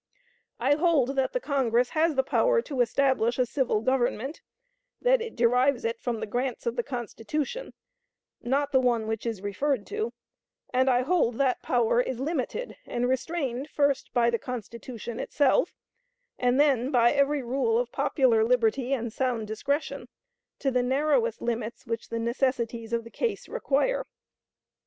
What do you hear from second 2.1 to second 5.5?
power to establish a civil government; that it